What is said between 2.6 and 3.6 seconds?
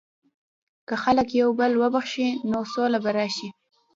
سوله به راشي.